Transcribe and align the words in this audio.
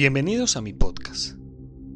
Bienvenidos 0.00 0.56
a 0.56 0.62
mi 0.62 0.72
podcast. 0.72 1.34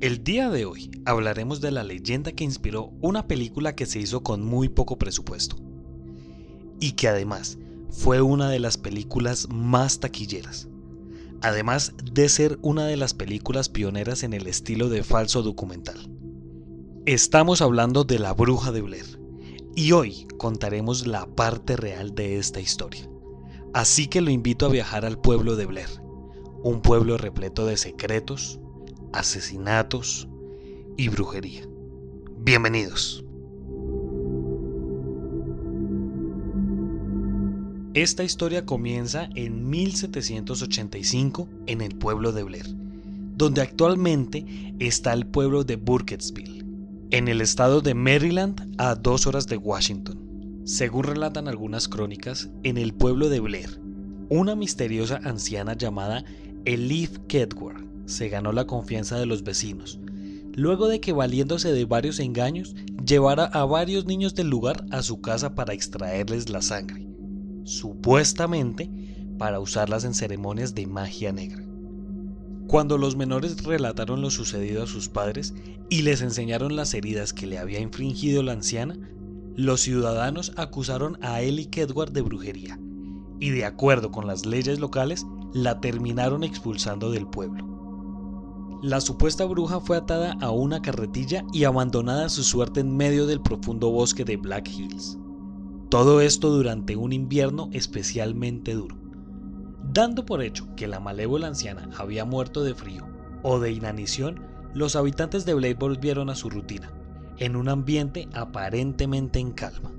El 0.02 0.22
día 0.22 0.50
de 0.50 0.66
hoy 0.66 0.90
hablaremos 1.06 1.62
de 1.62 1.70
la 1.70 1.84
leyenda 1.84 2.32
que 2.32 2.44
inspiró 2.44 2.92
una 3.00 3.26
película 3.26 3.74
que 3.74 3.86
se 3.86 3.98
hizo 3.98 4.22
con 4.22 4.44
muy 4.44 4.68
poco 4.68 4.98
presupuesto 4.98 5.56
y 6.80 6.92
que 6.92 7.08
además 7.08 7.56
fue 7.88 8.20
una 8.20 8.50
de 8.50 8.58
las 8.58 8.76
películas 8.76 9.48
más 9.48 10.00
taquilleras, 10.00 10.68
además 11.40 11.94
de 12.12 12.28
ser 12.28 12.58
una 12.60 12.84
de 12.84 12.98
las 12.98 13.14
películas 13.14 13.70
pioneras 13.70 14.22
en 14.22 14.34
el 14.34 14.48
estilo 14.48 14.90
de 14.90 15.02
falso 15.02 15.42
documental. 15.42 16.10
Estamos 17.06 17.62
hablando 17.62 18.04
de 18.04 18.18
La 18.18 18.34
Bruja 18.34 18.70
de 18.70 18.82
Blair 18.82 19.18
y 19.74 19.92
hoy 19.92 20.26
contaremos 20.36 21.06
la 21.06 21.24
parte 21.24 21.74
real 21.74 22.14
de 22.14 22.36
esta 22.36 22.60
historia. 22.60 23.08
Así 23.72 24.08
que 24.08 24.20
lo 24.20 24.30
invito 24.30 24.66
a 24.66 24.68
viajar 24.68 25.06
al 25.06 25.18
pueblo 25.18 25.56
de 25.56 25.64
Blair 25.64 26.03
un 26.64 26.80
pueblo 26.80 27.18
repleto 27.18 27.66
de 27.66 27.76
secretos, 27.76 28.58
asesinatos 29.12 30.26
y 30.96 31.10
brujería. 31.10 31.68
Bienvenidos. 32.38 33.22
Esta 37.92 38.24
historia 38.24 38.64
comienza 38.64 39.28
en 39.34 39.68
1785 39.68 41.48
en 41.66 41.82
el 41.82 41.96
pueblo 41.96 42.32
de 42.32 42.44
Blair, 42.44 42.74
donde 43.36 43.60
actualmente 43.60 44.74
está 44.78 45.12
el 45.12 45.26
pueblo 45.26 45.64
de 45.64 45.76
Burkittsville, 45.76 46.64
en 47.10 47.28
el 47.28 47.42
estado 47.42 47.82
de 47.82 47.92
Maryland 47.92 48.74
a 48.78 48.94
dos 48.94 49.26
horas 49.26 49.46
de 49.48 49.58
Washington. 49.58 50.62
Según 50.64 51.04
relatan 51.04 51.46
algunas 51.46 51.88
crónicas, 51.88 52.48
en 52.62 52.78
el 52.78 52.94
pueblo 52.94 53.28
de 53.28 53.40
Blair, 53.40 53.78
una 54.30 54.56
misteriosa 54.56 55.20
anciana 55.24 55.74
llamada 55.74 56.24
Elif 56.66 57.18
Kedward 57.28 57.84
se 58.06 58.28
ganó 58.28 58.52
la 58.52 58.66
confianza 58.66 59.18
de 59.18 59.26
los 59.26 59.44
vecinos, 59.44 60.00
luego 60.54 60.88
de 60.88 61.00
que 61.00 61.12
valiéndose 61.12 61.72
de 61.72 61.84
varios 61.84 62.20
engaños, 62.20 62.74
llevara 63.04 63.44
a 63.44 63.64
varios 63.66 64.06
niños 64.06 64.34
del 64.34 64.48
lugar 64.48 64.86
a 64.90 65.02
su 65.02 65.20
casa 65.20 65.54
para 65.54 65.74
extraerles 65.74 66.48
la 66.48 66.62
sangre, 66.62 67.06
supuestamente 67.64 68.90
para 69.38 69.60
usarlas 69.60 70.04
en 70.04 70.14
ceremonias 70.14 70.74
de 70.74 70.86
magia 70.86 71.32
negra. 71.32 71.64
Cuando 72.66 72.96
los 72.96 73.14
menores 73.14 73.62
relataron 73.62 74.22
lo 74.22 74.30
sucedido 74.30 74.84
a 74.84 74.86
sus 74.86 75.10
padres 75.10 75.54
y 75.90 76.02
les 76.02 76.22
enseñaron 76.22 76.76
las 76.76 76.94
heridas 76.94 77.34
que 77.34 77.46
le 77.46 77.58
había 77.58 77.80
infringido 77.80 78.42
la 78.42 78.52
anciana, 78.52 78.98
los 79.54 79.82
ciudadanos 79.82 80.52
acusaron 80.56 81.18
a 81.20 81.42
Ellie 81.42 81.68
Kedward 81.68 82.12
de 82.12 82.22
brujería 82.22 82.78
y 83.38 83.50
de 83.50 83.66
acuerdo 83.66 84.10
con 84.10 84.26
las 84.26 84.46
leyes 84.46 84.78
locales 84.78 85.26
la 85.54 85.80
terminaron 85.80 86.42
expulsando 86.42 87.12
del 87.12 87.28
pueblo. 87.28 87.64
La 88.82 89.00
supuesta 89.00 89.44
bruja 89.44 89.80
fue 89.80 89.96
atada 89.96 90.36
a 90.40 90.50
una 90.50 90.82
carretilla 90.82 91.44
y 91.52 91.64
abandonada 91.64 92.26
a 92.26 92.28
su 92.28 92.42
suerte 92.42 92.80
en 92.80 92.96
medio 92.96 93.24
del 93.26 93.40
profundo 93.40 93.90
bosque 93.90 94.24
de 94.24 94.36
Black 94.36 94.68
Hills. 94.68 95.16
Todo 95.90 96.20
esto 96.20 96.50
durante 96.50 96.96
un 96.96 97.12
invierno 97.12 97.70
especialmente 97.72 98.74
duro, 98.74 98.96
dando 99.92 100.26
por 100.26 100.42
hecho 100.42 100.74
que 100.74 100.88
la 100.88 100.98
malévola 100.98 101.46
anciana 101.46 101.88
había 101.96 102.24
muerto 102.24 102.64
de 102.64 102.74
frío 102.74 103.06
o 103.44 103.60
de 103.60 103.70
inanición, 103.70 104.40
los 104.74 104.96
habitantes 104.96 105.46
de 105.46 105.54
Blade 105.54 105.74
volvieron 105.74 106.30
a 106.30 106.34
su 106.34 106.50
rutina, 106.50 106.92
en 107.38 107.54
un 107.54 107.68
ambiente 107.68 108.28
aparentemente 108.34 109.38
en 109.38 109.52
calma. 109.52 109.92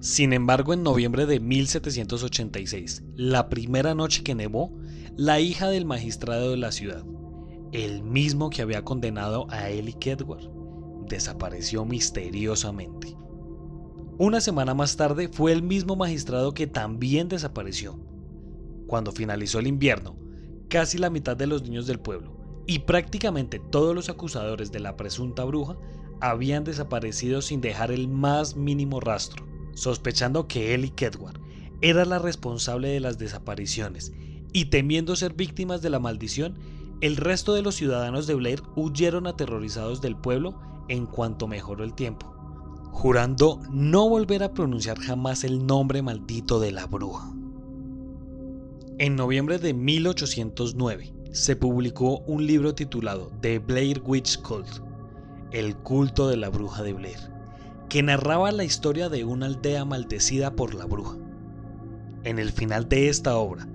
Sin 0.00 0.32
embargo, 0.32 0.74
en 0.74 0.82
noviembre 0.82 1.26
de 1.26 1.40
1786, 1.40 3.02
la 3.16 3.48
primera 3.48 3.94
noche 3.94 4.22
que 4.22 4.34
nevó, 4.34 4.72
la 5.18 5.40
hija 5.40 5.68
del 5.68 5.84
magistrado 5.84 6.52
de 6.52 6.56
la 6.56 6.70
ciudad, 6.70 7.04
el 7.72 8.04
mismo 8.04 8.50
que 8.50 8.62
había 8.62 8.84
condenado 8.84 9.48
a 9.50 9.68
Ellie 9.68 9.98
Kedward, 9.98 10.48
desapareció 11.08 11.84
misteriosamente. 11.84 13.16
Una 14.16 14.40
semana 14.40 14.74
más 14.74 14.96
tarde 14.96 15.26
fue 15.26 15.50
el 15.50 15.64
mismo 15.64 15.96
magistrado 15.96 16.54
que 16.54 16.68
también 16.68 17.26
desapareció. 17.26 17.98
Cuando 18.86 19.10
finalizó 19.10 19.58
el 19.58 19.66
invierno, 19.66 20.16
casi 20.68 20.98
la 20.98 21.10
mitad 21.10 21.36
de 21.36 21.48
los 21.48 21.64
niños 21.64 21.88
del 21.88 21.98
pueblo 21.98 22.62
y 22.68 22.78
prácticamente 22.78 23.58
todos 23.58 23.96
los 23.96 24.08
acusadores 24.08 24.70
de 24.70 24.78
la 24.78 24.96
presunta 24.96 25.42
bruja 25.42 25.76
habían 26.20 26.62
desaparecido 26.62 27.42
sin 27.42 27.60
dejar 27.60 27.90
el 27.90 28.06
más 28.06 28.54
mínimo 28.54 29.00
rastro 29.00 29.44
sospechando 29.74 30.46
que 30.46 30.74
Ellie 30.74 30.94
Kedward 30.94 31.40
era 31.80 32.04
la 32.04 32.20
responsable 32.20 32.88
de 32.88 33.00
las 33.00 33.18
desapariciones 33.18 34.12
y 34.52 34.66
temiendo 34.66 35.16
ser 35.16 35.34
víctimas 35.34 35.82
de 35.82 35.90
la 35.90 35.98
maldición, 35.98 36.54
el 37.00 37.16
resto 37.16 37.54
de 37.54 37.62
los 37.62 37.76
ciudadanos 37.76 38.26
de 38.26 38.34
Blair 38.34 38.62
huyeron 38.76 39.26
aterrorizados 39.26 40.00
del 40.00 40.16
pueblo 40.16 40.58
en 40.88 41.06
cuanto 41.06 41.46
mejoró 41.46 41.84
el 41.84 41.94
tiempo, 41.94 42.34
jurando 42.90 43.60
no 43.70 44.08
volver 44.08 44.42
a 44.42 44.52
pronunciar 44.52 44.98
jamás 44.98 45.44
el 45.44 45.66
nombre 45.66 46.02
maldito 46.02 46.60
de 46.60 46.72
la 46.72 46.86
bruja. 46.86 47.32
En 48.98 49.14
noviembre 49.14 49.58
de 49.58 49.74
1809 49.74 51.14
se 51.30 51.54
publicó 51.54 52.18
un 52.20 52.46
libro 52.46 52.74
titulado 52.74 53.30
The 53.40 53.60
Blair 53.60 54.02
Witch 54.04 54.40
Cult, 54.42 54.82
el 55.52 55.76
culto 55.76 56.28
de 56.28 56.36
la 56.36 56.48
bruja 56.48 56.82
de 56.82 56.94
Blair 56.94 57.38
que 57.88 58.02
narraba 58.02 58.52
la 58.52 58.64
historia 58.64 59.08
de 59.08 59.24
una 59.24 59.46
aldea 59.46 59.84
maldecida 59.84 60.54
por 60.54 60.74
la 60.74 60.84
bruja. 60.84 61.16
En 62.24 62.38
el 62.38 62.52
final 62.52 62.88
de 62.88 63.08
esta 63.08 63.36
obra, 63.36 63.66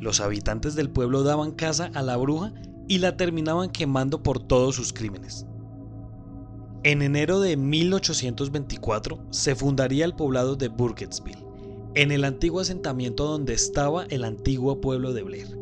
los 0.00 0.20
habitantes 0.20 0.74
del 0.74 0.90
pueblo 0.90 1.22
daban 1.22 1.52
casa 1.52 1.90
a 1.94 2.02
la 2.02 2.16
bruja 2.16 2.52
y 2.88 2.98
la 2.98 3.16
terminaban 3.16 3.70
quemando 3.70 4.22
por 4.22 4.40
todos 4.40 4.74
sus 4.76 4.92
crímenes. 4.92 5.46
En 6.82 7.02
enero 7.02 7.40
de 7.40 7.56
1824 7.56 9.26
se 9.30 9.54
fundaría 9.56 10.04
el 10.04 10.14
poblado 10.14 10.54
de 10.54 10.68
Burkittsville, 10.68 11.44
en 11.94 12.12
el 12.12 12.24
antiguo 12.24 12.60
asentamiento 12.60 13.24
donde 13.24 13.54
estaba 13.54 14.04
el 14.04 14.22
antiguo 14.22 14.80
pueblo 14.80 15.12
de 15.12 15.22
Blair. 15.22 15.58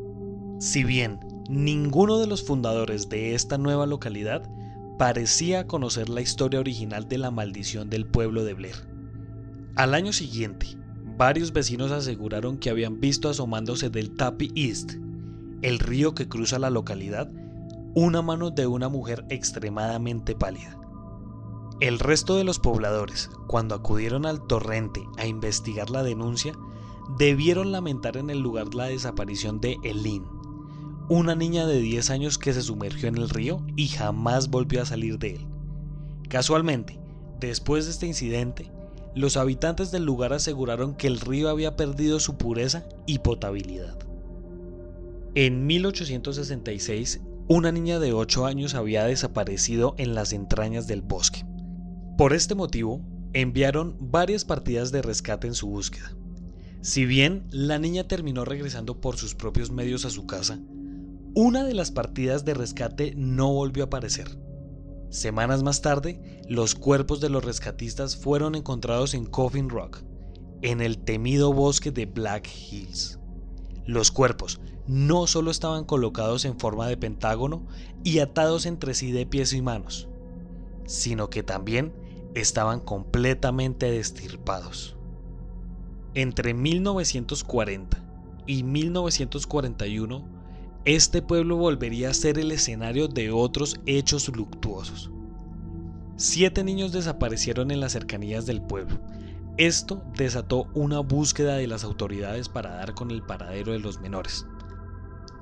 Si 0.58 0.84
bien 0.84 1.20
ninguno 1.48 2.18
de 2.18 2.26
los 2.26 2.42
fundadores 2.42 3.08
de 3.08 3.34
esta 3.34 3.56
nueva 3.56 3.86
localidad 3.86 4.42
parecía 4.98 5.66
conocer 5.66 6.08
la 6.08 6.20
historia 6.20 6.60
original 6.60 7.08
de 7.08 7.18
la 7.18 7.30
maldición 7.30 7.88
del 7.88 8.06
pueblo 8.06 8.44
de 8.44 8.54
Blair. 8.54 8.76
Al 9.76 9.94
año 9.94 10.12
siguiente, 10.12 10.66
varios 11.16 11.52
vecinos 11.52 11.92
aseguraron 11.92 12.58
que 12.58 12.70
habían 12.70 13.00
visto 13.00 13.28
asomándose 13.28 13.90
del 13.90 14.14
Tapi 14.16 14.50
East, 14.54 14.92
el 15.62 15.78
río 15.78 16.14
que 16.14 16.28
cruza 16.28 16.58
la 16.58 16.70
localidad, 16.70 17.30
una 17.94 18.22
mano 18.22 18.50
de 18.50 18.66
una 18.66 18.88
mujer 18.88 19.24
extremadamente 19.30 20.34
pálida. 20.34 20.78
El 21.80 21.98
resto 21.98 22.36
de 22.36 22.44
los 22.44 22.58
pobladores, 22.58 23.30
cuando 23.46 23.74
acudieron 23.74 24.26
al 24.26 24.46
torrente 24.46 25.00
a 25.16 25.26
investigar 25.26 25.90
la 25.90 26.02
denuncia, 26.02 26.54
debieron 27.18 27.72
lamentar 27.72 28.16
en 28.16 28.30
el 28.30 28.40
lugar 28.40 28.74
la 28.74 28.86
desaparición 28.86 29.60
de 29.60 29.76
Elin, 29.82 30.24
una 31.08 31.34
niña 31.34 31.66
de 31.66 31.80
10 31.80 32.10
años 32.10 32.38
que 32.38 32.52
se 32.52 32.62
sumergió 32.62 33.08
en 33.08 33.16
el 33.16 33.28
río 33.28 33.64
y 33.76 33.88
jamás 33.88 34.48
volvió 34.48 34.82
a 34.82 34.86
salir 34.86 35.18
de 35.18 35.36
él. 35.36 35.46
Casualmente, 36.28 36.98
después 37.40 37.84
de 37.84 37.90
este 37.90 38.06
incidente, 38.06 38.72
los 39.14 39.36
habitantes 39.36 39.90
del 39.90 40.04
lugar 40.04 40.32
aseguraron 40.32 40.94
que 40.94 41.06
el 41.06 41.20
río 41.20 41.48
había 41.48 41.76
perdido 41.76 42.20
su 42.20 42.36
pureza 42.36 42.84
y 43.06 43.20
potabilidad. 43.20 43.96
En 45.34 45.66
1866, 45.66 47.20
una 47.48 47.72
niña 47.72 47.98
de 47.98 48.12
8 48.12 48.46
años 48.46 48.74
había 48.74 49.04
desaparecido 49.04 49.94
en 49.98 50.14
las 50.14 50.32
entrañas 50.32 50.86
del 50.86 51.02
bosque. 51.02 51.44
Por 52.16 52.32
este 52.32 52.54
motivo, 52.54 53.00
enviaron 53.32 53.96
varias 54.00 54.44
partidas 54.44 54.92
de 54.92 55.02
rescate 55.02 55.46
en 55.46 55.54
su 55.54 55.68
búsqueda. 55.68 56.14
Si 56.80 57.04
bien 57.04 57.44
la 57.50 57.78
niña 57.78 58.06
terminó 58.06 58.44
regresando 58.44 59.00
por 59.00 59.16
sus 59.16 59.34
propios 59.34 59.70
medios 59.70 60.04
a 60.04 60.10
su 60.10 60.26
casa, 60.26 60.60
una 61.34 61.64
de 61.64 61.74
las 61.74 61.90
partidas 61.90 62.44
de 62.44 62.54
rescate 62.54 63.14
no 63.16 63.52
volvió 63.52 63.84
a 63.84 63.86
aparecer. 63.86 64.38
Semanas 65.14 65.62
más 65.62 65.80
tarde, 65.80 66.42
los 66.48 66.74
cuerpos 66.74 67.20
de 67.20 67.28
los 67.28 67.44
rescatistas 67.44 68.16
fueron 68.16 68.56
encontrados 68.56 69.14
en 69.14 69.26
Coffin 69.26 69.68
Rock, 69.70 70.02
en 70.60 70.80
el 70.80 70.98
temido 70.98 71.52
bosque 71.52 71.92
de 71.92 72.06
Black 72.06 72.48
Hills. 72.48 73.20
Los 73.86 74.10
cuerpos 74.10 74.60
no 74.88 75.28
solo 75.28 75.52
estaban 75.52 75.84
colocados 75.84 76.44
en 76.44 76.58
forma 76.58 76.88
de 76.88 76.96
pentágono 76.96 77.64
y 78.02 78.18
atados 78.18 78.66
entre 78.66 78.92
sí 78.92 79.12
de 79.12 79.24
pies 79.24 79.52
y 79.52 79.62
manos, 79.62 80.08
sino 80.84 81.30
que 81.30 81.44
también 81.44 81.94
estaban 82.34 82.80
completamente 82.80 83.92
destirpados. 83.92 84.96
Entre 86.14 86.54
1940 86.54 88.04
y 88.48 88.64
1941 88.64 90.33
este 90.84 91.22
pueblo 91.22 91.56
volvería 91.56 92.10
a 92.10 92.14
ser 92.14 92.38
el 92.38 92.52
escenario 92.52 93.08
de 93.08 93.30
otros 93.30 93.80
hechos 93.86 94.28
luctuosos. 94.28 95.10
Siete 96.16 96.62
niños 96.62 96.92
desaparecieron 96.92 97.70
en 97.70 97.80
las 97.80 97.92
cercanías 97.92 98.44
del 98.44 98.60
pueblo. 98.60 99.00
Esto 99.56 100.04
desató 100.14 100.68
una 100.74 101.00
búsqueda 101.00 101.56
de 101.56 101.66
las 101.66 101.84
autoridades 101.84 102.50
para 102.50 102.74
dar 102.74 102.94
con 102.94 103.10
el 103.10 103.22
paradero 103.22 103.72
de 103.72 103.78
los 103.78 104.00
menores. 104.00 104.46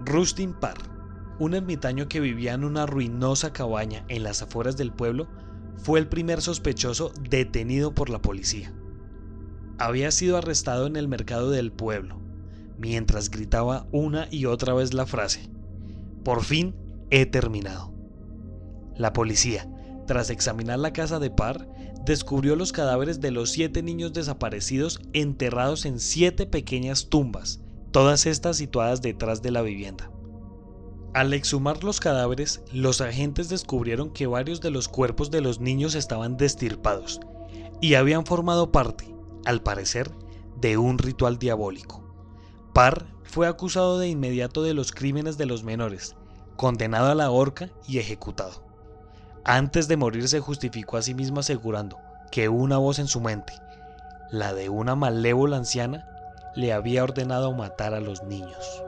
Rustin 0.04 0.54
Parr, 0.54 0.78
un 1.40 1.54
ermitaño 1.54 2.08
que 2.08 2.20
vivía 2.20 2.54
en 2.54 2.62
una 2.62 2.86
ruinosa 2.86 3.52
cabaña 3.52 4.04
en 4.08 4.22
las 4.22 4.42
afueras 4.42 4.76
del 4.76 4.92
pueblo, 4.92 5.28
fue 5.76 5.98
el 5.98 6.06
primer 6.06 6.40
sospechoso 6.40 7.12
detenido 7.28 7.94
por 7.94 8.10
la 8.10 8.22
policía. 8.22 8.72
Había 9.78 10.12
sido 10.12 10.36
arrestado 10.36 10.86
en 10.86 10.94
el 10.94 11.08
mercado 11.08 11.50
del 11.50 11.72
pueblo, 11.72 12.20
mientras 12.82 13.30
gritaba 13.30 13.86
una 13.92 14.26
y 14.30 14.46
otra 14.46 14.74
vez 14.74 14.92
la 14.92 15.06
frase, 15.06 15.48
por 16.24 16.42
fin 16.42 16.74
he 17.10 17.26
terminado. 17.26 17.94
La 18.96 19.12
policía, 19.12 19.70
tras 20.08 20.30
examinar 20.30 20.80
la 20.80 20.92
casa 20.92 21.20
de 21.20 21.30
Parr, 21.30 21.68
descubrió 22.04 22.56
los 22.56 22.72
cadáveres 22.72 23.20
de 23.20 23.30
los 23.30 23.50
siete 23.52 23.84
niños 23.84 24.12
desaparecidos 24.12 25.00
enterrados 25.12 25.86
en 25.86 26.00
siete 26.00 26.44
pequeñas 26.44 27.08
tumbas, 27.08 27.60
todas 27.92 28.26
estas 28.26 28.56
situadas 28.56 29.00
detrás 29.00 29.42
de 29.42 29.52
la 29.52 29.62
vivienda. 29.62 30.10
Al 31.14 31.32
exhumar 31.34 31.84
los 31.84 32.00
cadáveres, 32.00 32.62
los 32.72 33.00
agentes 33.00 33.48
descubrieron 33.48 34.10
que 34.10 34.26
varios 34.26 34.60
de 34.60 34.70
los 34.70 34.88
cuerpos 34.88 35.30
de 35.30 35.40
los 35.40 35.60
niños 35.60 35.94
estaban 35.94 36.36
destirpados 36.36 37.20
y 37.80 37.94
habían 37.94 38.26
formado 38.26 38.72
parte, 38.72 39.14
al 39.44 39.62
parecer, 39.62 40.10
de 40.60 40.78
un 40.78 40.98
ritual 40.98 41.38
diabólico. 41.38 42.01
Parr 42.72 43.04
fue 43.22 43.46
acusado 43.46 43.98
de 43.98 44.08
inmediato 44.08 44.62
de 44.62 44.72
los 44.72 44.92
crímenes 44.92 45.36
de 45.36 45.44
los 45.44 45.62
menores, 45.62 46.16
condenado 46.56 47.10
a 47.10 47.14
la 47.14 47.30
horca 47.30 47.70
y 47.86 47.98
ejecutado. 47.98 48.62
Antes 49.44 49.88
de 49.88 49.98
morir 49.98 50.26
se 50.28 50.40
justificó 50.40 50.96
a 50.96 51.02
sí 51.02 51.12
mismo 51.14 51.40
asegurando 51.40 51.98
que 52.30 52.48
una 52.48 52.78
voz 52.78 52.98
en 52.98 53.08
su 53.08 53.20
mente, 53.20 53.52
la 54.30 54.54
de 54.54 54.70
una 54.70 54.94
malévola 54.94 55.58
anciana, 55.58 56.08
le 56.54 56.72
había 56.72 57.04
ordenado 57.04 57.52
matar 57.52 57.92
a 57.92 58.00
los 58.00 58.22
niños. 58.22 58.82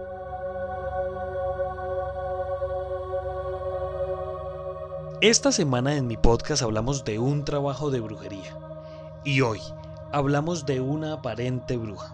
Esta 5.21 5.53
semana 5.53 5.97
en 5.97 6.07
mi 6.07 6.17
podcast 6.17 6.63
hablamos 6.63 7.05
de 7.05 7.19
un 7.19 7.45
trabajo 7.45 7.91
de 7.91 8.01
brujería 8.01 8.57
y 9.25 9.43
hoy 9.43 9.61
hablamos 10.13 10.65
de 10.65 10.81
una 10.81 11.15
aparente 11.15 11.77
bruja. 11.77 12.14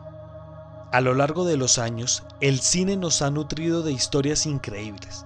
A 0.93 1.01
lo 1.01 1.15
largo 1.15 1.45
de 1.45 1.57
los 1.57 1.79
años, 1.79 2.25
el 2.41 2.59
cine 2.59 2.97
nos 2.97 3.23
ha 3.23 3.31
nutrido 3.31 3.83
de 3.83 3.93
historias 3.93 4.45
increíbles, 4.45 5.25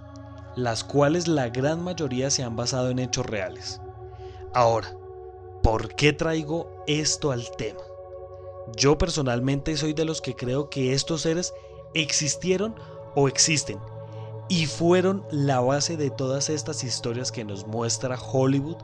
las 0.57 0.85
cuales 0.85 1.27
la 1.27 1.49
gran 1.49 1.83
mayoría 1.83 2.31
se 2.31 2.43
han 2.43 2.55
basado 2.55 2.91
en 2.91 2.99
hechos 2.99 3.25
reales. 3.25 3.81
Ahora, 4.53 4.95
¿por 5.63 5.95
qué 5.95 6.13
traigo 6.13 6.71
esto 6.87 7.33
al 7.33 7.51
tema? 7.57 7.81
Yo 8.77 8.99
personalmente 8.99 9.75
soy 9.79 9.95
de 9.95 10.05
los 10.05 10.21
que 10.21 10.37
creo 10.37 10.69
que 10.69 10.93
estos 10.93 11.23
seres 11.23 11.55
existieron 11.95 12.75
o 13.15 13.27
existen 13.27 13.79
y 14.51 14.67
fueron 14.67 15.25
la 15.31 15.61
base 15.61 15.97
de 15.97 16.11
todas 16.11 16.51
estas 16.51 16.85
historias 16.85 17.33
que 17.33 17.45
nos 17.45 17.67
muestra 17.67 18.19
Hollywood 18.21 18.77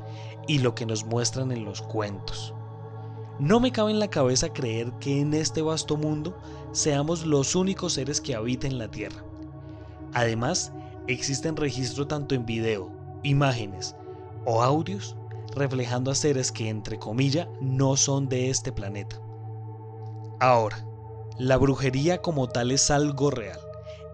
y 0.48 0.60
lo 0.60 0.74
que 0.74 0.86
nos 0.86 1.04
muestran 1.04 1.52
en 1.52 1.66
los 1.66 1.82
cuentos. 1.82 2.54
No 3.40 3.58
me 3.58 3.72
cabe 3.72 3.90
en 3.90 3.98
la 3.98 4.10
cabeza 4.10 4.52
creer 4.52 4.92
que 5.00 5.18
en 5.18 5.32
este 5.32 5.62
vasto 5.62 5.96
mundo 5.96 6.36
seamos 6.72 7.24
los 7.24 7.54
únicos 7.54 7.94
seres 7.94 8.20
que 8.20 8.34
habiten 8.34 8.76
la 8.76 8.90
Tierra. 8.90 9.24
Además, 10.12 10.74
existen 11.06 11.56
registros 11.56 12.06
tanto 12.06 12.34
en 12.34 12.44
video, 12.44 12.92
imágenes 13.22 13.96
o 14.44 14.62
audios 14.62 15.16
reflejando 15.56 16.10
a 16.10 16.14
seres 16.14 16.52
que 16.52 16.68
entre 16.68 16.98
comillas 16.98 17.48
no 17.62 17.96
son 17.96 18.28
de 18.28 18.50
este 18.50 18.72
planeta. 18.72 19.18
Ahora, 20.38 20.86
la 21.38 21.56
brujería 21.56 22.20
como 22.20 22.46
tal 22.46 22.70
es 22.70 22.90
algo 22.90 23.30
real 23.30 23.58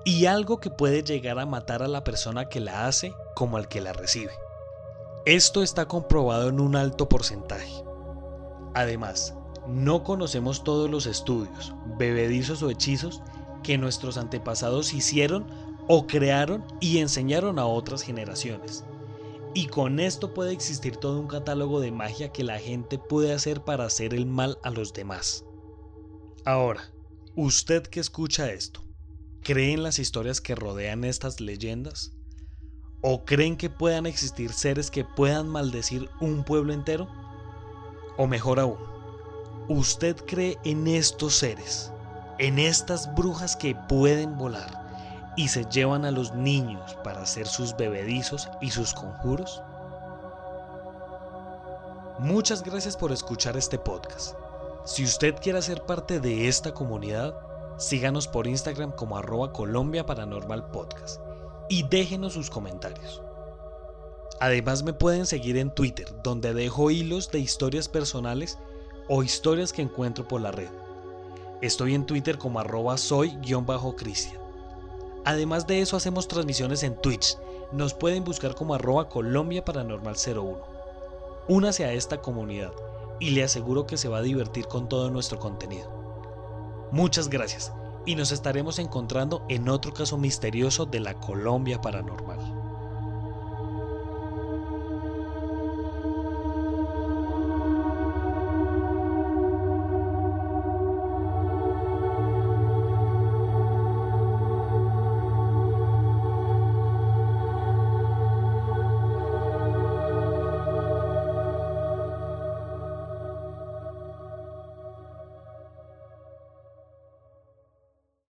y 0.05 0.26
algo 0.26 0.61
que 0.61 0.70
puede 0.70 1.02
llegar 1.02 1.40
a 1.40 1.46
matar 1.46 1.82
a 1.82 1.88
la 1.88 2.05
persona 2.05 2.49
que 2.49 2.61
la 2.61 2.87
hace 2.87 3.12
como 3.34 3.56
al 3.56 3.67
que 3.67 3.81
la 3.81 3.93
recibe. 3.93 4.31
Esto 5.25 5.64
está 5.64 5.88
comprobado 5.88 6.49
en 6.49 6.61
un 6.61 6.76
alto 6.76 7.08
porcentaje. 7.08 7.85
Además, 8.76 9.32
no 9.67 10.05
conocemos 10.05 10.62
todos 10.62 10.90
los 10.90 11.06
estudios, 11.06 11.73
bebedizos 11.99 12.62
o 12.62 12.69
hechizos 12.69 13.23
que 13.62 13.78
nuestros 13.78 14.19
antepasados 14.19 14.93
hicieron 14.93 15.46
o 15.88 16.06
crearon 16.06 16.62
y 16.78 16.99
enseñaron 16.99 17.58
a 17.58 17.64
otras 17.64 18.02
generaciones. 18.02 18.84
Y 19.55 19.69
con 19.69 19.99
esto 19.99 20.34
puede 20.34 20.52
existir 20.52 20.99
todo 20.99 21.19
un 21.19 21.26
catálogo 21.26 21.81
de 21.81 21.90
magia 21.90 22.32
que 22.32 22.44
la 22.44 22.58
gente 22.58 22.99
puede 22.99 23.32
hacer 23.32 23.62
para 23.62 23.87
hacer 23.87 24.12
el 24.12 24.26
mal 24.26 24.58
a 24.62 24.69
los 24.69 24.93
demás. 24.93 25.46
Ahora, 26.44 26.82
usted 27.34 27.82
que 27.84 28.00
escucha 28.00 28.52
esto, 28.52 28.82
¿cree 29.40 29.73
en 29.73 29.84
las 29.84 29.99
historias 29.99 30.43
que 30.43 30.55
rodean 30.55 31.05
estas 31.05 31.40
leyendas? 31.40 32.12
¿O 33.00 33.25
creen 33.25 33.56
que 33.56 33.70
puedan 33.70 34.05
existir 34.05 34.52
seres 34.52 34.90
que 34.90 35.06
puedan 35.06 35.49
maldecir 35.49 36.11
un 36.20 36.44
pueblo 36.44 36.75
entero? 36.75 37.08
O 38.16 38.26
mejor 38.26 38.60
aún, 38.60 38.78
¿usted 39.68 40.16
cree 40.26 40.58
en 40.64 40.86
estos 40.86 41.36
seres? 41.36 41.92
¿En 42.38 42.58
estas 42.58 43.14
brujas 43.14 43.56
que 43.56 43.74
pueden 43.88 44.36
volar? 44.36 44.86
y 45.36 45.48
se 45.48 45.66
llevan 45.66 46.04
a 46.04 46.10
los 46.10 46.34
niños 46.34 46.96
para 47.04 47.20
hacer 47.20 47.46
sus 47.46 47.76
bebedizos 47.76 48.48
y 48.60 48.70
sus 48.70 48.94
conjuros? 48.94 49.62
Muchas 52.18 52.62
gracias 52.64 52.96
por 52.96 53.12
escuchar 53.12 53.56
este 53.56 53.78
podcast. 53.78 54.34
Si 54.84 55.04
usted 55.04 55.36
quiere 55.36 55.60
ser 55.60 55.82
parte 55.82 56.18
de 56.18 56.48
esta 56.48 56.72
comunidad, 56.72 57.34
síganos 57.76 58.26
por 58.26 58.46
Instagram 58.46 58.92
como 58.92 59.18
arroba 59.18 59.52
Colombia 59.52 60.06
Paranormal 60.06 60.70
Podcast 60.70 61.20
y 61.68 61.82
déjenos 61.82 62.32
sus 62.32 62.48
comentarios. 62.48 63.25
Además 64.40 64.82
me 64.82 64.92
pueden 64.92 65.26
seguir 65.26 65.56
en 65.56 65.70
Twitter, 65.70 66.06
donde 66.22 66.52
dejo 66.52 66.90
hilos 66.90 67.30
de 67.30 67.38
historias 67.38 67.88
personales 67.88 68.58
o 69.08 69.22
historias 69.22 69.72
que 69.72 69.82
encuentro 69.82 70.28
por 70.28 70.40
la 70.40 70.50
red. 70.50 70.68
Estoy 71.62 71.94
en 71.94 72.04
Twitter 72.04 72.36
como 72.36 72.60
arroba 72.60 72.98
soy-cristian. 72.98 74.40
Además 75.25 75.66
de 75.66 75.80
eso 75.80 75.96
hacemos 75.96 76.28
transmisiones 76.28 76.82
en 76.82 77.00
Twitch. 77.00 77.38
Nos 77.72 77.94
pueden 77.94 78.25
buscar 78.25 78.54
como 78.54 78.75
arroba 78.75 79.08
Colombia 79.08 79.64
Paranormal 79.64 80.16
01. 80.16 80.58
Únase 81.49 81.84
a 81.84 81.92
esta 81.92 82.20
comunidad 82.20 82.72
y 83.18 83.30
le 83.30 83.42
aseguro 83.42 83.87
que 83.87 83.96
se 83.96 84.08
va 84.08 84.18
a 84.18 84.22
divertir 84.22 84.66
con 84.66 84.88
todo 84.88 85.11
nuestro 85.11 85.38
contenido. 85.38 85.90
Muchas 86.92 87.28
gracias 87.28 87.72
y 88.04 88.14
nos 88.14 88.32
estaremos 88.32 88.78
encontrando 88.78 89.44
en 89.49 89.68
otro 89.68 89.92
caso 89.92 90.18
misterioso 90.18 90.87
de 90.87 91.00
la 91.00 91.14
Colombia 91.14 91.80
Paranormal. 91.80 92.36